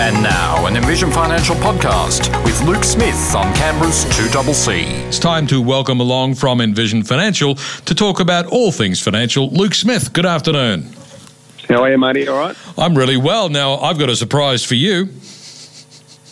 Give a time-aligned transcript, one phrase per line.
[0.00, 4.84] And now, an Envision Financial podcast with Luke Smith on Canberra's 2CC.
[5.06, 9.50] It's time to welcome along from Envision Financial to talk about all things financial.
[9.50, 10.88] Luke Smith, good afternoon.
[11.68, 12.26] How are you, matey?
[12.26, 12.56] All right?
[12.78, 13.50] I'm really well.
[13.50, 15.04] Now, I've got a surprise for you.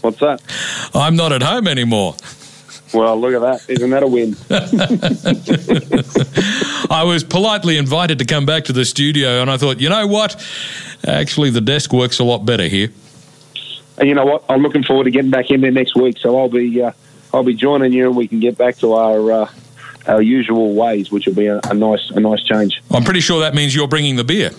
[0.01, 0.41] What's that?
[0.95, 2.17] I'm not at home anymore.
[2.95, 3.71] Well, look at that.
[3.71, 4.35] Isn't that a win?
[6.91, 10.07] I was politely invited to come back to the studio, and I thought, you know
[10.07, 10.45] what?
[11.07, 12.89] Actually, the desk works a lot better here.
[14.01, 14.45] And you know what?
[14.49, 16.17] I'm looking forward to getting back in there next week.
[16.19, 16.93] So I'll be uh,
[17.35, 19.51] I'll be joining you, and we can get back to our uh,
[20.07, 22.83] our usual ways, which will be a, a nice a nice change.
[22.91, 24.51] I'm pretty sure that means you're bringing the beer.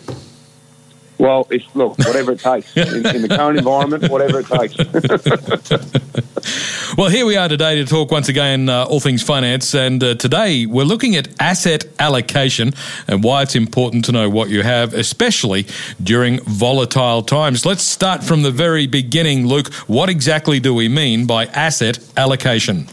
[1.22, 4.76] Well, it's, look, whatever it takes in, in the current environment, whatever it takes.
[6.98, 10.16] well, here we are today to talk once again uh, all things finance, and uh,
[10.16, 12.74] today we're looking at asset allocation
[13.08, 15.68] and why it's important to know what you have, especially
[16.02, 17.68] during volatile times.
[17.68, 19.72] Let's start from the very beginning, Luke.
[19.86, 22.88] What exactly do we mean by asset allocation?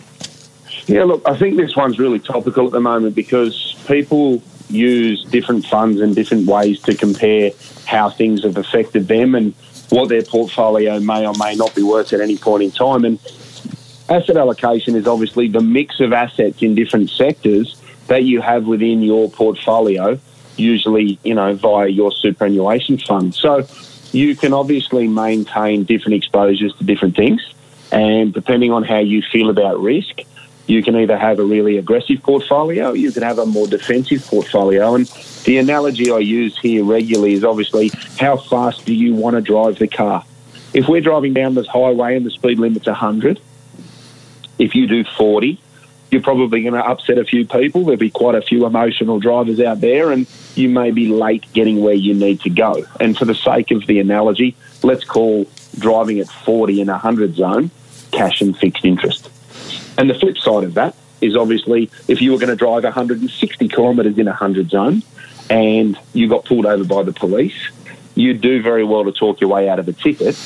[0.87, 5.67] Yeah, look, I think this one's really topical at the moment because people use different
[5.67, 7.51] funds and different ways to compare
[7.87, 9.55] how things have affected them and
[9.91, 13.05] what their portfolio may or may not be worth at any point in time.
[13.05, 13.19] And
[14.09, 19.03] asset allocation is obviously the mix of assets in different sectors that you have within
[19.03, 20.19] your portfolio,
[20.57, 23.35] usually, you know, via your superannuation fund.
[23.35, 23.67] So
[24.13, 27.43] you can obviously maintain different exposures to different things.
[27.91, 30.21] And depending on how you feel about risk,
[30.69, 34.95] you can either have a really aggressive portfolio, you can have a more defensive portfolio.
[34.95, 35.07] And
[35.45, 39.79] the analogy I use here regularly is obviously how fast do you want to drive
[39.79, 40.25] the car?
[40.75, 43.41] If we're driving down this highway and the speed limit's 100,
[44.59, 45.59] if you do 40,
[46.11, 47.85] you're probably going to upset a few people.
[47.85, 51.83] There'll be quite a few emotional drivers out there, and you may be late getting
[51.83, 52.85] where you need to go.
[53.01, 55.47] And for the sake of the analogy, let's call
[55.79, 57.71] driving at 40 in a 100 zone
[58.11, 59.31] cash and fixed interest.
[59.99, 63.69] And the flip side of that is obviously if you were going to drive 160
[63.69, 65.03] kilometres in a 100 zone
[65.51, 67.71] and you got pulled over by the police,
[68.15, 70.39] you'd do very well to talk your way out of a ticket.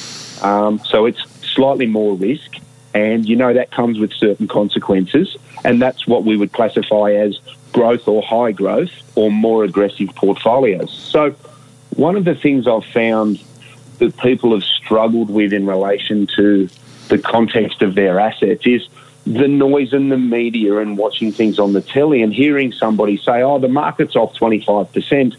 [0.43, 1.23] Um, so it's
[1.55, 2.57] slightly more risk,
[2.95, 7.39] and you know that comes with certain consequences, and that's what we would classify as
[7.73, 10.91] growth or high growth or more aggressive portfolios.
[10.93, 11.35] So,
[11.97, 13.43] one of the things I've found
[13.99, 16.69] that people have struggled with in relation to
[17.09, 18.89] the context of their assets is
[19.27, 23.43] the noise in the media and watching things on the telly and hearing somebody say,
[23.43, 25.37] oh, the market's off 25%,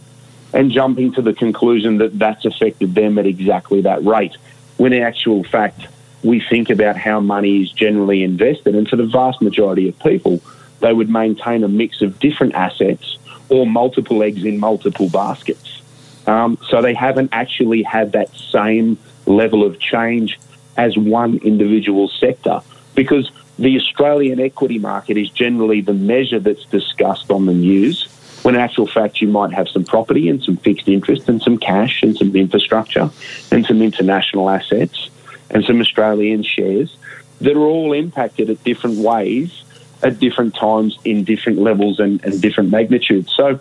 [0.54, 4.36] and jumping to the conclusion that that's affected them at exactly that rate.
[4.78, 5.88] When in actual fact,
[6.24, 10.42] we think about how money is generally invested, and for the vast majority of people,
[10.80, 13.18] they would maintain a mix of different assets
[13.50, 15.82] or multiple eggs in multiple baskets.
[16.26, 20.40] Um, so they haven't actually had that same level of change
[20.78, 22.62] as one individual sector
[22.96, 28.08] because the Australian equity market is generally the measure that's discussed on the news,
[28.42, 31.58] when in actual fact you might have some property and some fixed interest and some
[31.58, 33.10] cash and some infrastructure
[33.52, 35.10] and some international assets
[35.50, 36.98] and some Australian shares
[37.42, 39.64] that are all impacted at different ways
[40.02, 43.34] at different times in different levels and, and different magnitudes.
[43.36, 43.60] So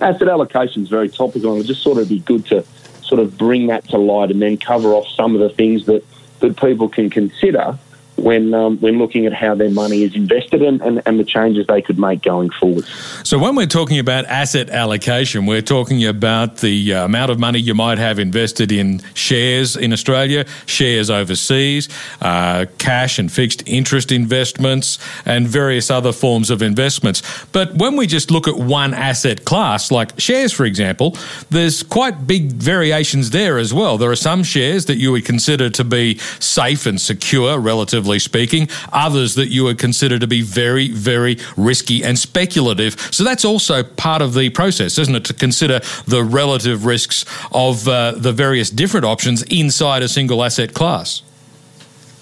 [0.00, 2.64] asset allocation is very topical and it just sort of be good to
[3.02, 6.04] sort of bring that to light and then cover off some of the things that,
[6.40, 7.78] that people can consider
[8.16, 11.66] when um, when looking at how their money is invested and, and, and, the changes
[11.66, 12.84] they could make going forward.
[13.24, 17.58] So when we're talking about asset allocation, we're talking about the uh, amount of money
[17.58, 21.88] you might have invested in shares in Australia, shares overseas,
[22.20, 27.22] uh, cash and fixed interest investments, and various other forms of investments.
[27.52, 31.16] But when we just look at one asset class, like shares, for example,
[31.50, 33.98] there's quite big variations there as well.
[33.98, 38.18] There are some shares that you would consider to be safe and secure, relatively relatively
[38.18, 42.94] speaking, others that you would consider to be very, very risky and speculative.
[43.10, 47.88] So that's also part of the process, isn't it, to consider the relative risks of
[47.88, 51.22] uh, the various different options inside a single asset class?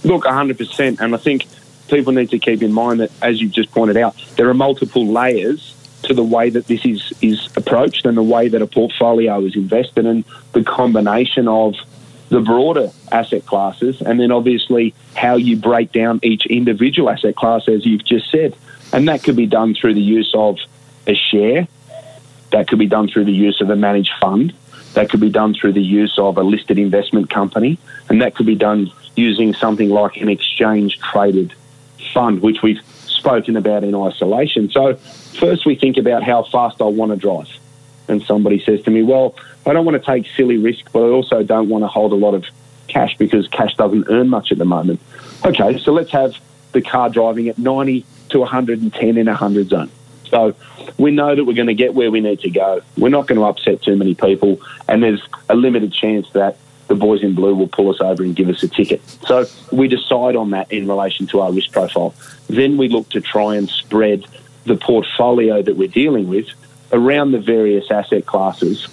[0.04, 1.00] Look, 100%.
[1.00, 1.46] And I think
[1.88, 5.06] people need to keep in mind that, as you just pointed out, there are multiple
[5.06, 5.74] layers
[6.04, 9.56] to the way that this is, is approached and the way that a portfolio is
[9.56, 11.74] invested and the combination of
[12.28, 17.68] the broader asset classes, and then obviously how you break down each individual asset class,
[17.68, 18.54] as you've just said.
[18.92, 20.58] And that could be done through the use of
[21.06, 21.68] a share,
[22.50, 24.52] that could be done through the use of a managed fund,
[24.94, 27.78] that could be done through the use of a listed investment company,
[28.08, 31.54] and that could be done using something like an exchange traded
[32.12, 34.70] fund, which we've spoken about in isolation.
[34.70, 37.48] So, first we think about how fast I want to drive.
[38.06, 39.34] And somebody says to me, Well,
[39.66, 42.16] I don't want to take silly risk, but I also don't want to hold a
[42.16, 42.44] lot of
[42.88, 45.00] cash because cash doesn't earn much at the moment.
[45.44, 46.34] Okay, so let's have
[46.72, 49.90] the car driving at 90 to 110 in a 100 zone.
[50.28, 50.54] So
[50.98, 52.80] we know that we're going to get where we need to go.
[52.96, 56.56] We're not going to upset too many people, and there's a limited chance that
[56.88, 59.00] the boys in blue will pull us over and give us a ticket.
[59.26, 62.14] So we decide on that in relation to our risk profile.
[62.48, 64.26] Then we look to try and spread
[64.64, 66.48] the portfolio that we're dealing with
[66.92, 68.88] around the various asset classes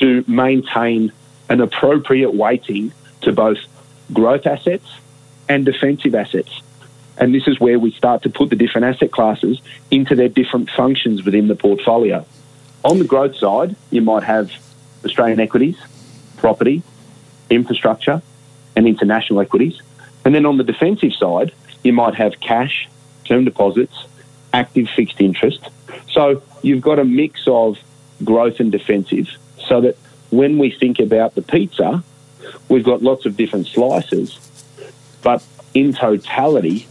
[0.00, 1.12] to maintain
[1.48, 2.92] an appropriate weighting
[3.22, 3.58] to both
[4.12, 4.88] growth assets
[5.48, 6.62] and defensive assets.
[7.18, 10.70] And this is where we start to put the different asset classes into their different
[10.70, 12.24] functions within the portfolio.
[12.82, 14.50] On the growth side, you might have
[15.04, 15.76] Australian equities,
[16.38, 16.82] property,
[17.50, 18.22] infrastructure,
[18.74, 19.80] and international equities.
[20.24, 21.52] And then on the defensive side,
[21.82, 22.88] you might have cash,
[23.24, 24.06] term deposits,
[24.52, 25.60] active fixed interest.
[26.10, 27.78] So you've got a mix of
[28.24, 29.28] growth and defensive
[29.66, 29.96] so that
[30.30, 32.02] when we think about the pizza,
[32.68, 34.38] we've got lots of different slices.
[35.22, 35.44] But
[35.74, 36.86] in totality,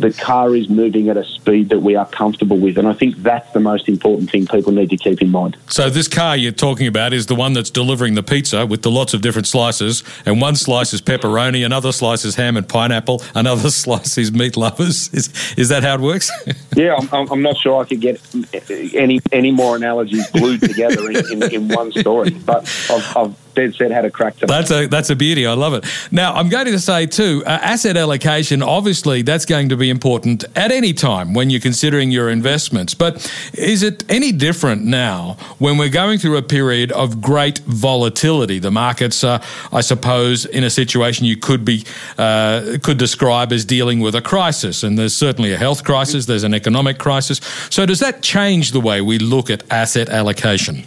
[0.00, 2.78] the car is moving at a speed that we are comfortable with.
[2.78, 5.56] And I think that's the most important thing people need to keep in mind.
[5.68, 8.90] So, this car you're talking about is the one that's delivering the pizza with the
[8.90, 10.02] lots of different slices.
[10.24, 14.56] And one slice is pepperoni, another slice is ham and pineapple, another slice is meat
[14.56, 15.12] lovers.
[15.12, 16.30] Is, is that how it works?
[16.76, 18.20] yeah, I'm, I'm, not sure I could get
[18.94, 22.30] any any more analogies glued together in, in, in one story.
[22.30, 25.46] But I've, I've set had a crack to That's a that's a beauty.
[25.46, 25.84] I love it.
[26.10, 28.62] Now I'm going to say too, uh, asset allocation.
[28.62, 32.94] Obviously, that's going to be important at any time when you're considering your investments.
[32.94, 38.58] But is it any different now when we're going through a period of great volatility?
[38.58, 39.40] The markets, are,
[39.72, 41.84] I suppose, in a situation you could be
[42.18, 46.26] uh, could describe as dealing with a crisis, and there's certainly a health crisis.
[46.26, 47.40] There's an economic crisis.
[47.70, 50.84] So does that change the way we look at asset allocation?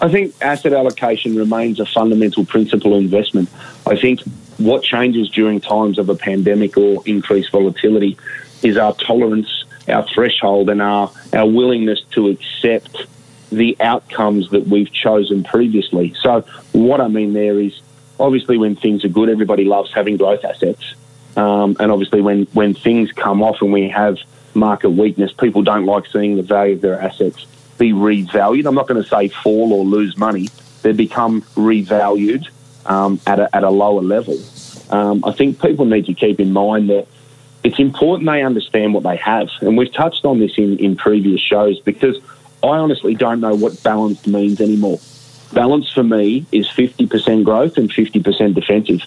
[0.00, 3.48] I think asset allocation remains a fundamental principle of investment.
[3.86, 4.20] I think
[4.58, 8.18] what changes during times of a pandemic or increased volatility
[8.62, 13.06] is our tolerance, our threshold, and our, our willingness to accept
[13.50, 16.14] the outcomes that we've chosen previously.
[16.20, 17.80] So, what I mean there is
[18.18, 20.94] obviously when things are good, everybody loves having growth assets.
[21.36, 24.18] Um, and obviously, when, when things come off and we have
[24.54, 27.46] market weakness, people don't like seeing the value of their assets
[27.78, 28.66] be revalued.
[28.66, 30.48] I'm not going to say fall or lose money.
[30.82, 32.48] They become revalued
[32.86, 34.38] um, at, a, at a lower level.
[34.90, 37.06] Um, I think people need to keep in mind that
[37.62, 39.48] it's important they understand what they have.
[39.60, 42.18] And we've touched on this in, in previous shows because
[42.62, 45.00] I honestly don't know what balanced means anymore.
[45.52, 49.00] Balance for me is 50% growth and 50% defensive.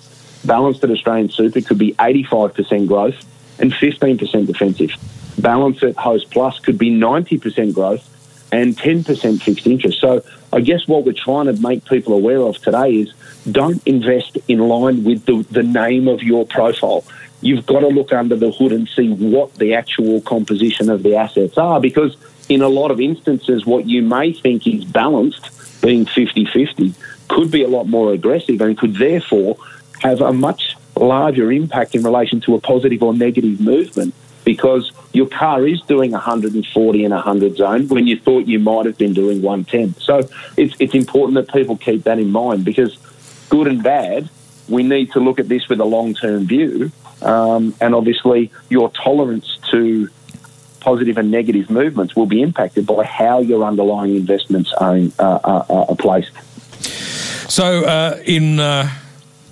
[0.46, 3.26] Balanced at Australian Super could be 85% growth
[3.60, 4.92] and 15% defensive.
[5.38, 8.08] Balance at Host Plus could be 90% growth
[8.52, 10.00] and 10% fixed interest.
[10.00, 10.24] So
[10.54, 13.14] I guess what we're trying to make people aware of today is
[13.52, 17.04] don't invest in line with the, the name of your profile.
[17.42, 21.16] You've got to look under the hood and see what the actual composition of the
[21.16, 22.18] assets are because
[22.50, 26.94] in a lot of instances, what you may think is balanced, being 50 50,
[27.28, 29.58] could be a lot more aggressive and could therefore
[30.00, 34.14] have a much larger impact in relation to a positive or negative movement
[34.48, 38.86] because your car is doing 140 in a 100 zone when you thought you might
[38.86, 40.02] have been doing 110.
[40.02, 40.22] So
[40.56, 42.98] it's, it's important that people keep that in mind because
[43.50, 44.30] good and bad,
[44.70, 46.94] we need to look at this with a long term view.
[47.22, 50.10] Um, and obviously, your tolerance to
[50.80, 55.66] positive and negative movements will be impacted by how your underlying investments are, uh, are,
[55.90, 56.32] are placed.
[57.52, 58.90] So, uh, in uh,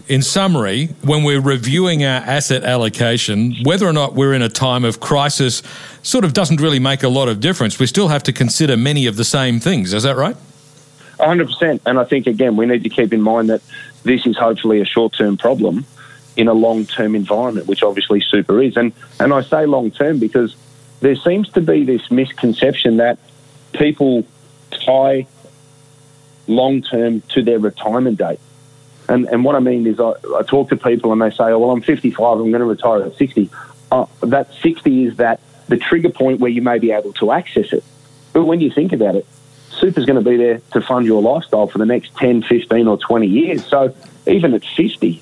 [0.08, 4.86] in summary, when we're reviewing our asset allocation, whether or not we're in a time
[4.86, 5.64] of crisis
[6.04, 7.80] sort of doesn't really make a lot of difference.
[7.80, 9.94] We still have to consider many of the same things.
[9.94, 10.36] Is that right?
[11.20, 11.82] 100%.
[11.86, 13.62] And I think, again, we need to keep in mind that
[14.04, 15.86] this is hopefully a short term problem
[16.38, 18.78] in a long term environment, which obviously super is.
[18.78, 20.56] And, and I say long term because
[21.00, 23.18] there seems to be this misconception that
[23.74, 24.26] people
[24.72, 25.26] tie
[26.48, 28.40] long term to their retirement date.
[29.08, 31.60] And, and what I mean is, I, I talk to people and they say, oh,
[31.60, 33.50] well, I'm 55, I'm going to retire at 60.
[33.92, 37.72] Uh, that 60 is that the trigger point where you may be able to access
[37.72, 37.84] it.
[38.34, 39.26] But when you think about it,
[39.70, 42.88] super is going to be there to fund your lifestyle for the next 10, 15,
[42.88, 43.66] or 20 years.
[43.66, 43.96] So
[44.26, 45.22] even at 50,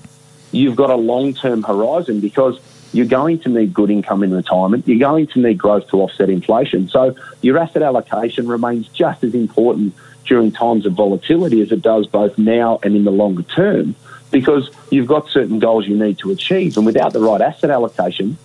[0.51, 2.59] you've got a long term horizon because
[2.93, 4.87] you're going to need good income in retirement.
[4.87, 6.87] You're going to need growth to offset inflation.
[6.87, 12.07] So your asset allocation remains just as important during times of volatility as it does
[12.07, 13.95] both now and in the longer term
[14.31, 16.75] because you've got certain goals you need to achieve.
[16.75, 18.37] And without the right asset allocation,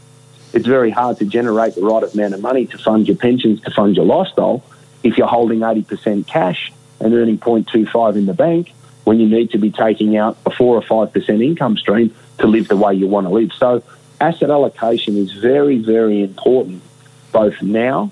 [0.52, 3.70] it's very hard to generate the right amount of money to fund your pensions, to
[3.70, 4.62] fund your lifestyle.
[5.02, 8.72] If you're holding 80% cash and earning 0.25 in the bank,
[9.04, 12.46] when you need to be taking out a four or five percent income stream to
[12.46, 13.52] live the way you want to live.
[13.54, 13.82] So
[14.20, 16.82] asset allocation is very, very important
[17.32, 18.10] both now,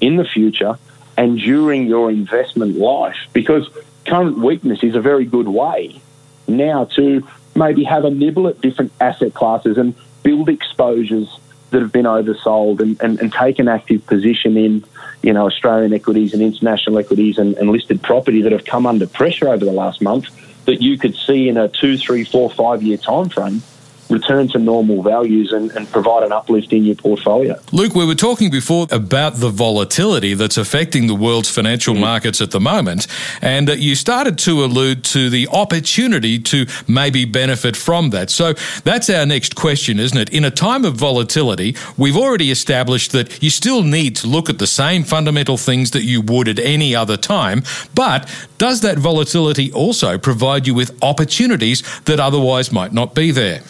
[0.00, 0.78] in the future,
[1.20, 3.68] and during your investment life because
[4.06, 6.00] current weakness is a very good way
[6.48, 7.22] now to
[7.54, 11.28] maybe have a nibble at different asset classes and build exposures
[11.72, 14.82] that have been oversold and, and, and take an active position in
[15.22, 19.06] you know Australian equities and international equities and, and listed property that have come under
[19.06, 20.24] pressure over the last month
[20.64, 23.62] that you could see in a two, three, four, five year time frame
[24.10, 27.58] return to normal values and, and, provide an uplift in your portfolio.
[27.72, 32.00] Luke, we were talking before about the volatility that's affecting the world's financial mm.
[32.00, 33.06] markets at the moment,
[33.42, 38.30] and uh, you started to allude to the opportunity to maybe benefit from that.
[38.30, 40.30] So that's our next question, isn't it?
[40.30, 44.58] In a time of volatility, we've already established that you still need to look at
[44.58, 47.62] the same fundamental things that you would at any other time,
[47.94, 53.62] but does that volatility also provide you with opportunities that otherwise might not be there?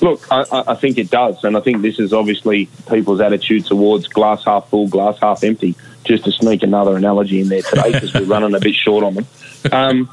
[0.00, 4.08] Look, I, I, think it does, and I think this is obviously people's attitude towards
[4.08, 5.74] glass half full, glass half empty.
[6.04, 9.14] Just to sneak another analogy in there today because we're running a bit short on
[9.14, 9.26] them.
[9.72, 10.10] Um,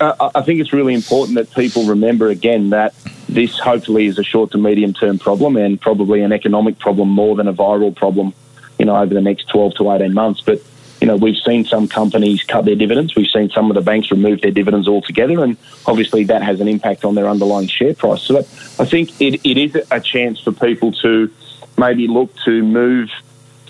[0.00, 2.94] I, I think it's really important that people remember again that
[3.28, 7.36] this hopefully is a short to medium term problem and probably an economic problem more
[7.36, 8.34] than a viral problem,
[8.78, 10.40] you know, over the next 12 to 18 months.
[10.40, 10.62] But
[11.00, 13.14] you know, we've seen some companies cut their dividends.
[13.14, 16.68] We've seen some of the banks remove their dividends altogether, and obviously that has an
[16.68, 18.22] impact on their underlying share price.
[18.22, 21.30] So I think it, it is a chance for people to
[21.76, 23.10] maybe look to move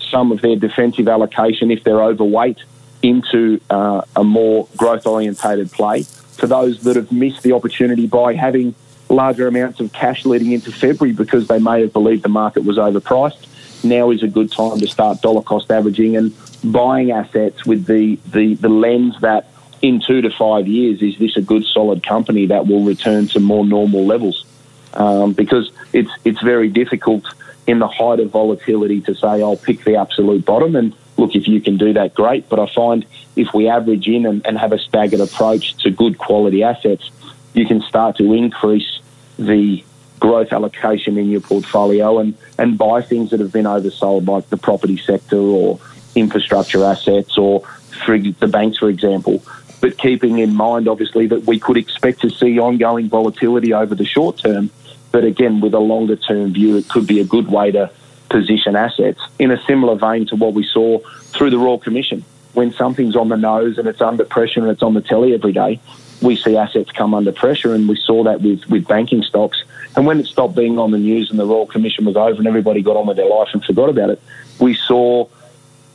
[0.09, 2.59] some of their defensive allocation if they're overweight
[3.01, 6.03] into uh, a more growth orientated play.
[6.03, 8.73] For those that have missed the opportunity by having
[9.09, 12.77] larger amounts of cash leading into February because they may have believed the market was
[12.77, 13.47] overpriced,
[13.83, 18.17] now is a good time to start dollar cost averaging and buying assets with the,
[18.27, 19.47] the, the lens that
[19.81, 23.39] in two to five years, is this a good solid company that will return to
[23.39, 24.45] more normal levels?
[24.93, 27.25] Um, because it's it's very difficult
[27.67, 31.47] in the height of volatility to say I'll pick the absolute bottom and look if
[31.47, 32.49] you can do that great.
[32.49, 33.05] But I find
[33.35, 37.11] if we average in and, and have a staggered approach to good quality assets,
[37.53, 38.99] you can start to increase
[39.37, 39.83] the
[40.19, 44.57] growth allocation in your portfolio and, and buy things that have been oversold like the
[44.57, 45.79] property sector or
[46.15, 47.63] infrastructure assets or
[48.05, 49.43] the banks, for example.
[49.81, 54.05] But keeping in mind, obviously, that we could expect to see ongoing volatility over the
[54.05, 54.69] short term.
[55.11, 57.91] But again, with a longer term view, it could be a good way to
[58.29, 60.99] position assets in a similar vein to what we saw
[61.33, 62.23] through the Royal Commission.
[62.53, 65.53] When something's on the nose and it's under pressure and it's on the telly every
[65.53, 65.79] day,
[66.21, 69.63] we see assets come under pressure, and we saw that with, with banking stocks.
[69.95, 72.47] And when it stopped being on the news and the Royal Commission was over and
[72.47, 74.21] everybody got on with their life and forgot about it,
[74.59, 75.27] we saw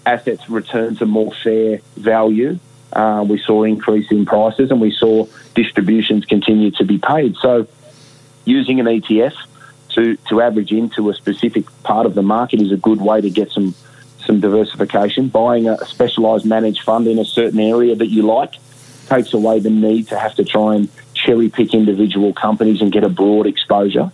[0.07, 2.59] assets return to more fair value.
[2.93, 7.37] Uh, we saw increase in prices and we saw distributions continue to be paid.
[7.37, 7.67] So,
[8.45, 9.35] using an ETF
[9.91, 13.31] to, to average into a specific part of the market is a good way to
[13.31, 13.75] get some
[14.25, 15.29] some diversification.
[15.29, 18.55] Buying a specialised managed fund in a certain area that you like
[19.09, 20.89] takes away the need to have to try and
[21.25, 24.11] cherry pick individual companies and get a broad exposure.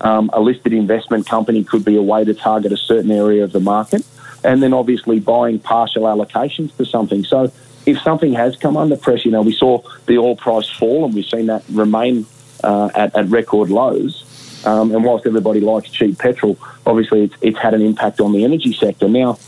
[0.00, 3.52] Um, a listed investment company could be a way to target a certain area of
[3.52, 4.06] the market
[4.42, 7.24] and then obviously buying partial allocations to something.
[7.24, 7.52] So
[7.86, 11.14] if something has come under pressure, you know, we saw the oil price fall and
[11.14, 12.26] we've seen that remain
[12.62, 14.26] uh, at, at, record lows.
[14.66, 18.44] Um, and whilst everybody likes cheap petrol, obviously it's, it's had an impact on the
[18.44, 19.08] energy sector.
[19.08, 19.38] Now,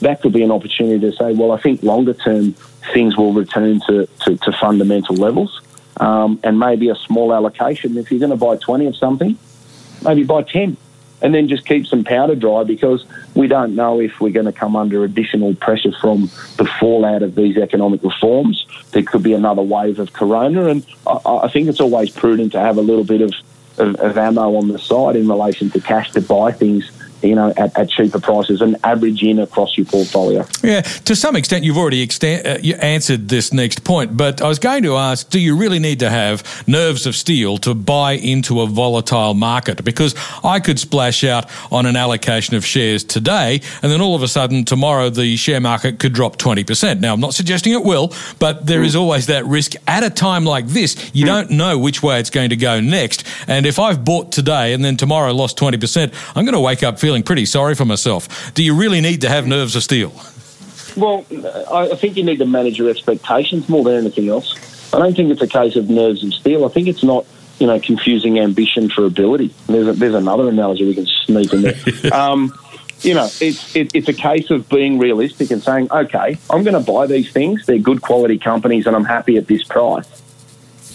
[0.00, 2.52] that could be an opportunity to say, well, I think longer term
[2.92, 5.61] things will return to, to, to fundamental levels.
[5.98, 7.98] Um, and maybe a small allocation.
[7.98, 9.38] If you're going to buy 20 of something,
[10.02, 10.76] maybe buy 10
[11.22, 14.52] and then just keep some powder dry because we don't know if we're going to
[14.52, 16.22] come under additional pressure from
[16.56, 18.66] the fallout of these economic reforms.
[18.90, 22.60] There could be another wave of corona, and I, I think it's always prudent to
[22.60, 23.32] have a little bit of,
[23.78, 26.90] of, of ammo on the side in relation to cash to buy things
[27.22, 30.46] you know, at, at, cheaper prices and average in across your portfolio.
[30.62, 34.48] Yeah, to some extent, you've already extent, uh, you answered this next point, but I
[34.48, 38.12] was going to ask do you really need to have nerves of steel to buy
[38.12, 39.84] into a volatile market?
[39.84, 44.22] Because I could splash out on an allocation of shares today, and then all of
[44.22, 47.00] a sudden, tomorrow, the share market could drop 20%.
[47.00, 48.86] Now, I'm not suggesting it will, but there mm.
[48.86, 49.74] is always that risk.
[49.86, 51.28] At a time like this, you mm.
[51.28, 53.24] don't know which way it's going to go next.
[53.46, 56.98] And if I've bought today and then tomorrow lost 20%, I'm going to wake up
[56.98, 58.54] feeling feeling pretty sorry for myself.
[58.54, 60.12] Do you really need to have nerves of steel?
[60.96, 61.26] Well,
[61.70, 64.54] I think you need to manage your expectations more than anything else.
[64.94, 66.64] I don't think it's a case of nerves of steel.
[66.64, 67.26] I think it's not,
[67.58, 69.52] you know, confusing ambition for ability.
[69.66, 71.74] There's, a, there's another analogy we can sneak in there.
[72.14, 72.50] um,
[73.00, 76.82] you know, it's it, it's a case of being realistic and saying, okay, I'm going
[76.82, 77.66] to buy these things.
[77.66, 80.08] They're good quality companies, and I'm happy at this price.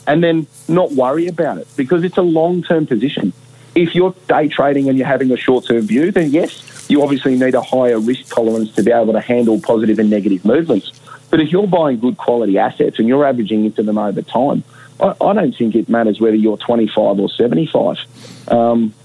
[0.07, 3.33] and then not worry about it because it's a long term position.
[3.77, 7.38] If you're day trading and you're having a short term view, then yes, you obviously
[7.38, 10.91] need a higher risk tolerance to be able to handle positive and negative movements.
[11.29, 14.63] But if you're buying good quality assets and you're averaging into them over time,
[15.00, 17.98] I, I don't think it matters whether you're 25 or 75.
[18.48, 18.96] Um,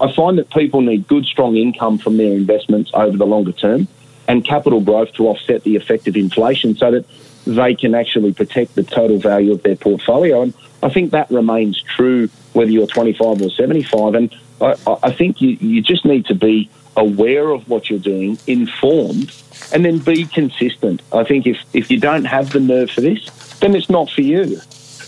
[0.00, 3.88] I find that people need good, strong income from their investments over the longer term
[4.28, 7.04] and capital growth to offset the effect of inflation so that
[7.48, 10.42] they can actually protect the total value of their portfolio.
[10.42, 10.54] And
[10.84, 14.14] I think that remains true whether you're 25 or 75.
[14.14, 18.38] And I, I think you, you just need to be aware of what you're doing,
[18.46, 19.34] informed,
[19.72, 21.02] and then be consistent.
[21.12, 24.22] I think if, if you don't have the nerve for this, then it's not for
[24.22, 24.60] you.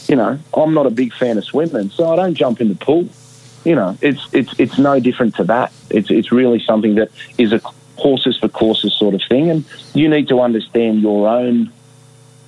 [0.08, 2.74] You know, I'm not a big fan of swimming, so I don't jump in the
[2.74, 3.08] pool.
[3.64, 5.72] You know, it's it's it's no different to that.
[5.90, 7.60] It's it's really something that is a
[7.96, 11.72] horses for courses sort of thing, and you need to understand your own,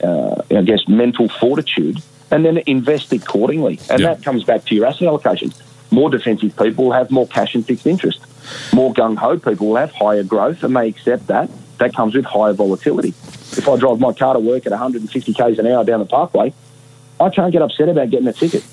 [0.02, 2.00] uh, I guess, mental fortitude,
[2.30, 3.78] and then invest accordingly.
[3.90, 4.14] And Yeah.
[4.14, 5.52] that comes back to your asset allocation.
[5.90, 8.20] More defensive people will have more cash and fixed interest.
[8.74, 11.48] More gung ho people will have higher growth, and they accept that.
[11.78, 13.10] That comes with higher volatility.
[13.56, 16.52] If I drive my car to work at 150 k's an hour down the parkway,
[17.20, 18.64] I can't get upset about getting a ticket.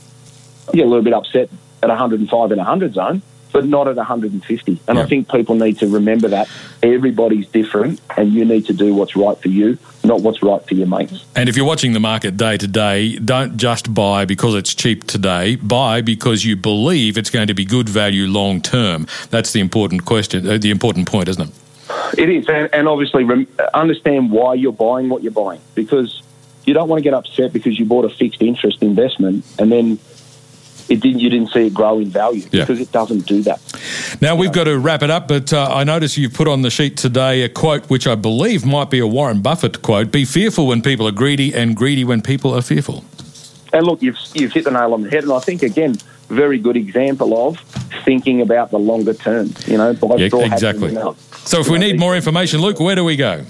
[0.68, 1.50] I get a little bit upset
[1.82, 3.22] at 105 in a 100 zone,
[3.56, 4.80] but not at 150.
[4.86, 5.04] And Yeah.
[5.04, 6.50] I think people need to remember that
[6.84, 10.74] everybody's different and you need to do what's right for you, not what's right for
[10.74, 11.24] your mates.
[11.38, 15.08] And if you're watching the market day to day, don't just buy because it's cheap
[15.08, 15.56] today.
[15.56, 19.08] Buy because you believe it's going to be good value long term.
[19.30, 22.20] That's the important question, uh, the important point, isn't it?
[22.20, 26.22] It is, and, and obviously rem- understand why you're buying what you're buying because
[26.66, 29.98] you don't want to get upset because you bought a fixed interest investment and then
[30.89, 32.62] it didn't, you didn't see it grow in value Yeah.
[32.63, 33.60] because it doesn't do that.
[34.22, 36.70] Now we've got to wrap it up, but uh, I notice you've put on the
[36.70, 40.68] sheet today a quote which I believe might be a Warren Buffett quote: "Be fearful
[40.68, 43.04] when people are greedy, and greedy when people are fearful."
[43.74, 45.24] And look, you've, you've hit the nail on the head.
[45.24, 45.96] And I think, again,
[46.30, 47.60] very good example of
[48.06, 49.54] thinking about the longer term.
[49.68, 50.90] You know, Yeah, exactly.
[50.90, 51.48] in the mouth.
[51.48, 53.44] So if we need more information, Luke, where do we go?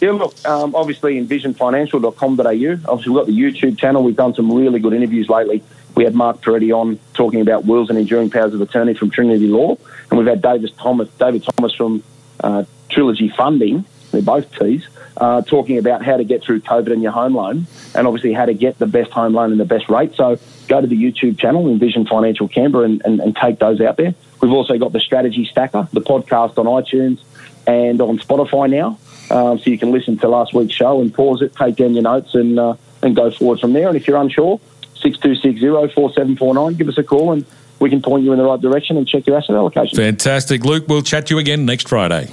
[0.00, 2.42] Yeah, look, um, obviously envisionfinancial.com.au.
[2.42, 4.02] Obviously, we've got the YouTube channel.
[4.02, 5.62] We've done some really good interviews lately.
[6.00, 9.48] We had Mark Peretti on talking about wills and enduring powers of attorney from Trinity
[9.48, 9.76] Law,
[10.08, 12.02] and we've had David Thomas, David Thomas from
[12.42, 13.84] uh, Trilogy Funding.
[14.10, 14.88] They're both T's.
[15.18, 18.46] Uh, talking about how to get through COVID and your home loan, and obviously how
[18.46, 20.14] to get the best home loan and the best rate.
[20.14, 23.98] So go to the YouTube channel, Envision Financial Canberra, and, and, and take those out
[23.98, 24.14] there.
[24.40, 27.22] We've also got the Strategy Stacker, the podcast on iTunes
[27.66, 28.98] and on Spotify now.
[29.30, 32.04] Um, so you can listen to last week's show and pause it, take down your
[32.04, 33.88] notes, and uh, and go forward from there.
[33.88, 34.60] And if you're unsure,
[35.00, 36.74] six two six zero four seven four nine.
[36.74, 37.44] Give us a call, and
[37.80, 39.96] we can point you in the right direction and check your asset allocation.
[39.96, 40.84] Fantastic, Luke.
[40.86, 42.28] We'll chat to you again next Friday.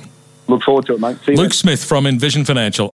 [0.47, 1.17] Look forward to it, mate.
[1.25, 1.37] See you.
[1.37, 2.85] Luke Smith from Envision Financial.